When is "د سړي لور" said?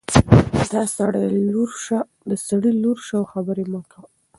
2.27-2.97